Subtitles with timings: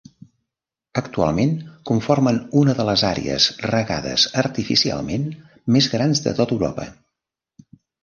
[1.01, 1.51] Actualment
[1.89, 5.31] conformen una de les àrees regades artificialment
[5.77, 6.93] més grans de tota Europa.